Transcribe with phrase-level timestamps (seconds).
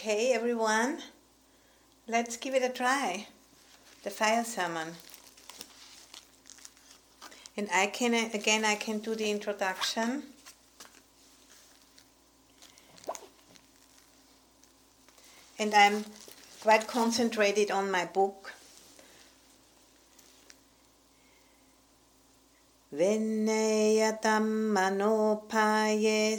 [0.00, 0.98] Okay, everyone,
[2.06, 3.26] let's give it a try.
[4.04, 4.94] The fire sermon.
[7.56, 10.22] And I can, uh, again, I can do the introduction.
[15.58, 16.04] And I'm
[16.60, 18.52] quite concentrated on my book.
[22.94, 26.38] Vinneyatam manopaye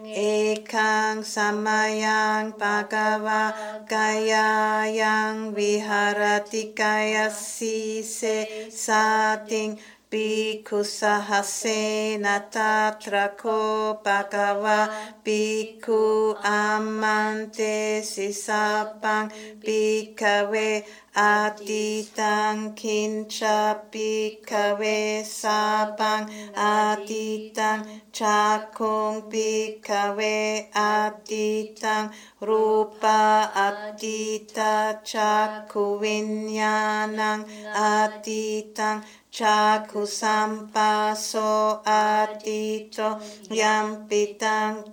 [0.10, 3.54] ekang samayang bhagava
[3.86, 9.78] gayayang viharati gayasi se sating
[10.12, 14.92] Bhikkhu sahasena tatrako bhagava
[15.24, 19.32] bhikkhu amante sisapang
[19.64, 20.84] bhikkhave
[21.16, 27.84] atitang kincha bhikkhave sapang atitang
[28.16, 37.44] chakung bhikkhave atitang rupa atita chakku vinyanang
[37.76, 43.16] atitang Chaku sampaso atito
[43.48, 44.92] yampitang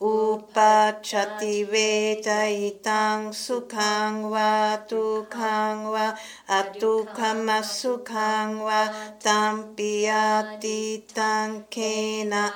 [0.00, 6.16] upachati vedaitam sukhang va tukhang va
[6.48, 8.88] atukam sukhang va
[9.20, 12.48] tampiyatitang kena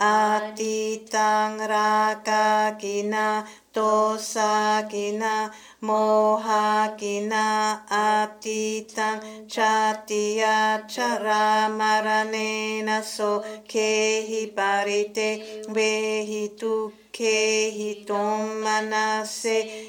[0.00, 3.44] atitang raka kina
[3.74, 5.52] dosa kina
[5.84, 17.09] moha kina atitang chatiya charamarane so kehi parite vehi tukka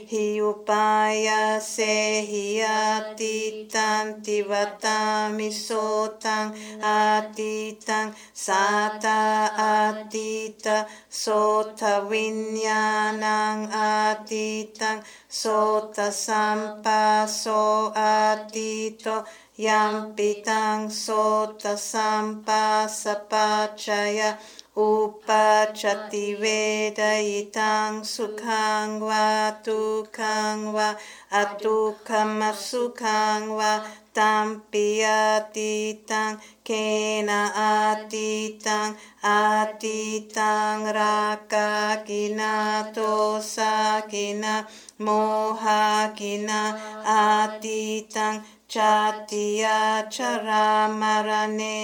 [0.09, 6.49] hi upaya se hi atitan tivatami sotang
[6.81, 19.25] atitang sata atita sota vinyanang atitang sota sampaso atito
[19.61, 24.41] yampitang sota sampasapachaya
[24.73, 30.95] Upachati vedaitam sukhang va dukhang va
[31.29, 33.83] adukham sukhang va
[34.13, 44.63] tam piyatitang kena atitang atitang raka kina dosa kina
[44.99, 48.39] moha kina atitang
[48.71, 51.75] Jatiya charamarane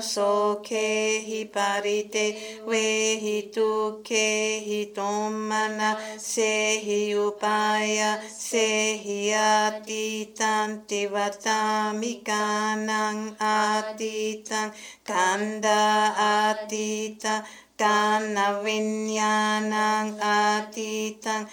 [0.00, 2.26] soke hi parite
[2.64, 14.70] vehi tuke hi tomana sehi upaya sehi atitan tivatami kanang atitan
[15.04, 17.42] kanda atitan
[17.76, 21.44] kana vinyanang atitan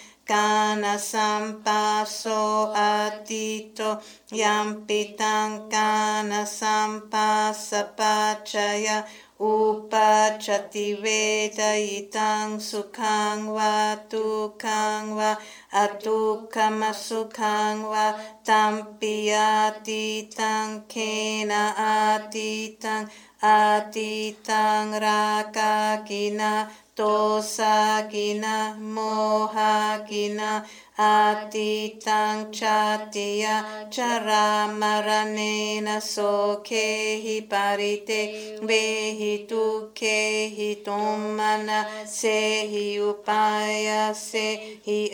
[0.97, 4.01] sampaso atito
[4.31, 9.05] yampitang kana sampasapachaya
[9.39, 15.37] upachati vedayitang sukhang va tukhang va
[15.73, 18.13] atukama sukhang va
[18.45, 23.09] tampiyatitang kena atitang
[23.41, 30.61] atitang rakakina tosagina mohagina
[30.93, 45.09] atitang chatiya charamaranena sokehi parite vehi tukkehi tommana sehi upaya sehi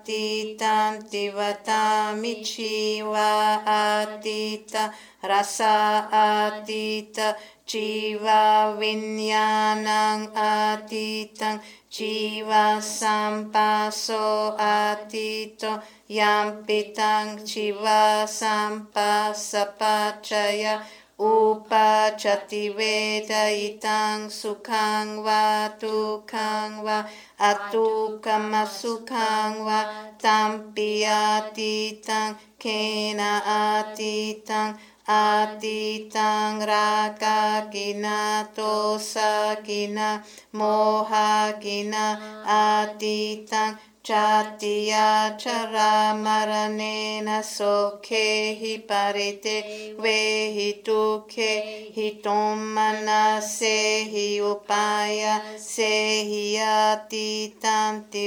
[0.00, 4.88] atitam tivatami civa atita
[5.22, 7.36] rasa atita
[7.68, 11.60] civa vinyanam atitam
[11.92, 20.80] civa sampaso atito yampitang civa sampasa pacaya
[21.20, 27.04] Upachati veda itang sukhang va tukhang va
[27.36, 29.84] atukama sukhang va
[30.16, 40.24] tampi atitang kena atitang atitang raka kina tosa kina
[40.56, 42.16] moha kina
[42.48, 49.56] atitang Chatiya chara maranena sokhe hi parite
[50.00, 58.24] vehi tukhe hitom manase hi upaya sehi atitanti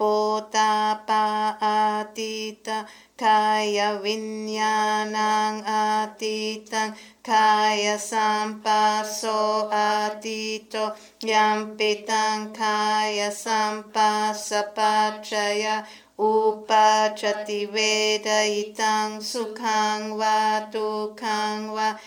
[0.00, 0.08] vatamikhayo atito
[1.60, 2.88] potapa atita
[3.20, 15.84] kaya vinyanang atitang kaya sampaso atito yampitang kaya sampasapachaya
[16.16, 22.00] upachati veda itang sukhang va tukhang va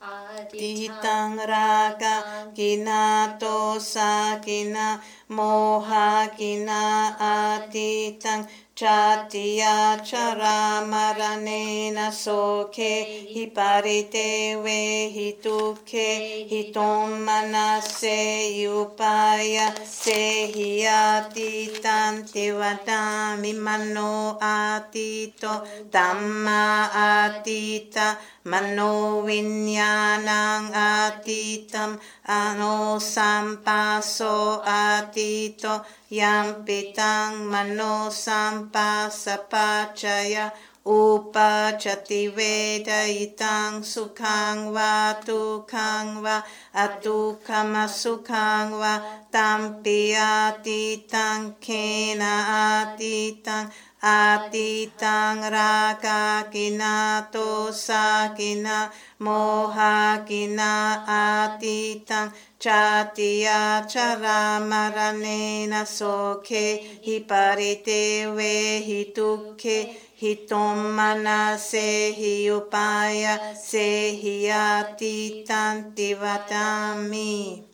[0.00, 4.96] Aditang raga kinato sa kina
[5.30, 8.46] mohagina Aditang
[8.80, 25.60] Chatya charamaranena soke hiparite vehi tuke hitom manase yupaya sehi atitam tivadami mano atito
[25.92, 28.16] dhamma atita
[28.46, 40.48] mano vinyanang atitam ano sampaso atita atito yampitang mano sampasapachaya
[40.80, 46.40] upachati veda itang sukhang va tukhang va
[46.72, 53.68] atukama sukhang va tampi atitang kena atitang
[54.02, 69.78] atitang raka kina tosa kina moha kina atitang chatiya chara maranena sokhe hiparite ve hitukhe
[70.20, 77.69] hitom manase hi upaya se hi atitanti vatami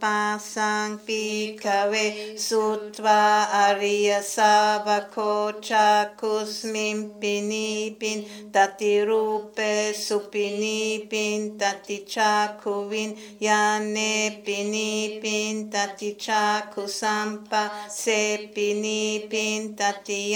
[0.00, 16.14] Pasang pikave sutva arya savako chakusmin pinipin tati rupe supinipin tati chakuvin yane pinipin tati
[16.14, 20.32] chakusampa se pinipin tati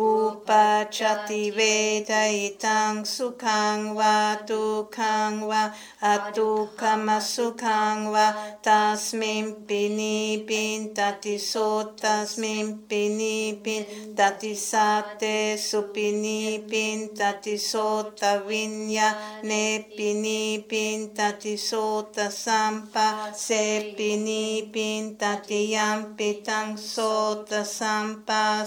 [0.00, 4.12] उपचति वेदयितं सुखं वा
[4.48, 5.62] दुःखं वा
[6.12, 8.30] अदुःखमसुखं वा
[8.66, 11.66] तस्मिन् पिनिपिन् तति सो
[12.02, 15.36] तस्मिन् पिनिपिन् तति सते
[15.66, 19.10] सुपिनिपिन् तति सोतविन्या
[19.44, 19.66] ने
[19.96, 22.98] पिनिपिन् तति सोतसम्प
[23.38, 23.62] से
[23.98, 28.66] पिनिपिन् तति यम्पि tati sota sampa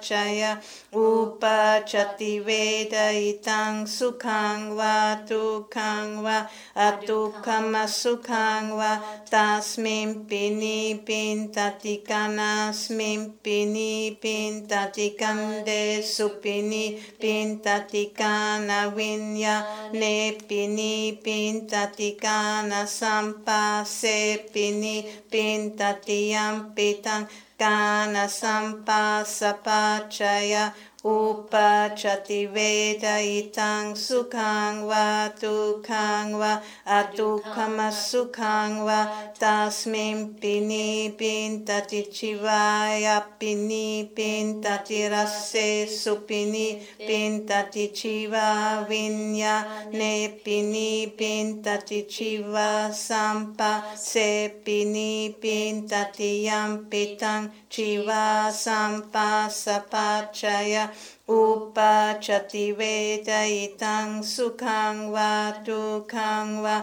[0.00, 0.60] Jaya
[0.92, 14.18] Upachati Veda Itang Sukhang Va Tukhang Va Atukama Sukhang Va Tasmin Pini Pintati Kanasmin Pini
[14.20, 26.81] Pintati Kande Supini Pintati Kana Vinya Ne Pini Pintati Kana Sampa Se Pini Pintati Yampitang
[26.82, 27.28] 对，但。
[27.58, 28.32] ज्ञानसम्पासपाचय
[31.04, 35.06] उपचति वेदयितां सुखां वा
[35.40, 36.50] दुःखां वा
[36.98, 38.98] अदुःखमसुखां वा
[39.40, 43.08] तस्मिं पिनि पिन्तति चिवाय
[43.40, 45.64] पिनि पिन्तति रसे
[45.96, 48.52] सुपिनि पिन्तति चिवा
[48.90, 49.58] विन्या
[49.94, 51.16] ने पिनि
[52.10, 53.58] चिवा sump
[54.04, 54.30] से
[56.44, 57.48] यं पितं
[58.50, 60.90] Sampa Sapachaya
[61.28, 66.74] उपचति वेदयितं सुखं वा दुःखं वा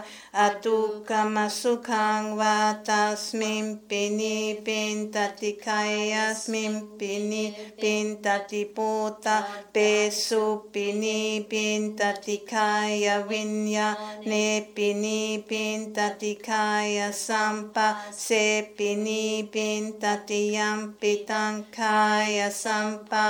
[0.44, 2.54] अतुकमसुखं वा
[2.88, 7.44] तस्मिं पिनि पिन्तति कैयस्मिं पिनि
[7.80, 9.28] पिन्तति पूत
[9.74, 10.40] पेसु
[10.74, 13.92] पिनि पिन्तति काय विन्या
[14.26, 17.78] ने पिनि पिन्तति काय सम्प
[18.18, 23.28] से पिनि पिन्तति यं पितं काय Sapa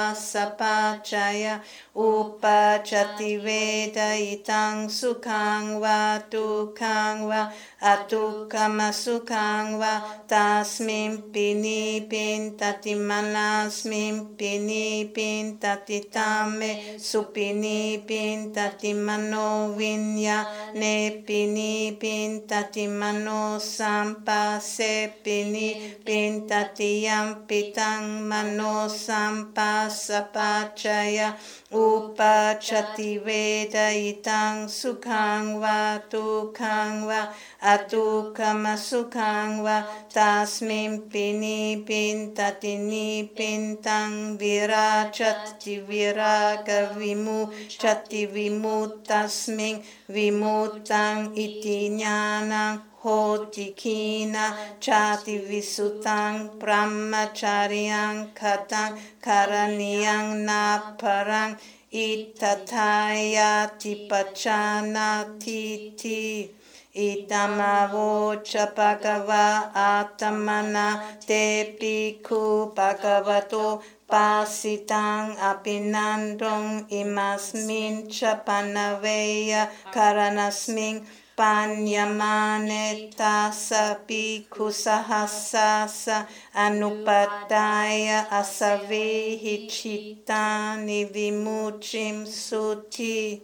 [1.03, 1.61] Jaya
[1.97, 7.53] Upachati Veda Itang Sukhang Va Dukhang Va
[7.83, 21.25] Atukama Sukhang Va Tasmin Pini Pintati Manasmin Pini Pintati Tame Supini Pintati Mano Vinya Ne
[21.27, 31.39] Pini Pintati Mano Sampa Se Pini Pintati Yam Pitang Mano Sampa Sapacha Jaya
[31.71, 37.31] Upachati Veda Itang Sukhang Va Dukhang Va
[37.63, 49.79] Atukama Sukhang Va Tasmin Pini Pintati Ni Pintang Virachati Viraga Vimu Chati Vimutasmin
[50.11, 54.47] Vimutang Iti Nyanang hoti kina
[54.85, 61.57] chati visutang brahmacharyang katang karaniyang naparang
[61.91, 68.35] itataya tipachana titi Idamavo
[68.75, 73.81] bhagava atamana te piku bhagavato
[74.11, 81.07] pasitang apinandong imasmin chapanaveya karanasmin
[81.41, 84.05] Panyamane tasa
[84.51, 93.41] kusahasasa anupadaya asavehi chitani vimuchim suti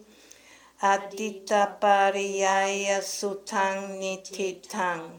[0.79, 5.17] adita pariyaya sutang nititang.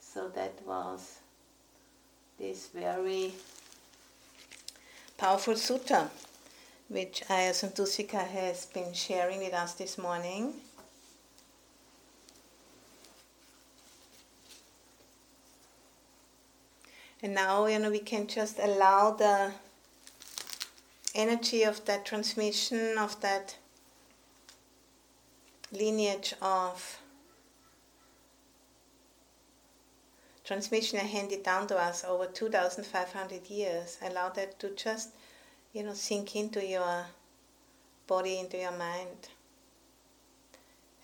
[0.00, 1.25] So that was
[2.38, 3.32] this very
[5.16, 6.10] powerful sutta
[6.88, 10.54] which Ayya Santusika has been sharing with us this morning.
[17.22, 19.52] And now, you know, we can just allow the
[21.14, 23.56] energy of that transmission, of that
[25.72, 27.00] lineage of
[30.46, 33.98] transmission handed down to us over 2,500 years.
[34.00, 35.10] Allow that to just,
[35.72, 37.06] you know, sink into your
[38.06, 39.28] body, into your mind.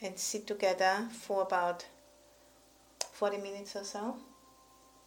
[0.00, 1.86] And sit together for about
[3.12, 4.16] 40 minutes or so.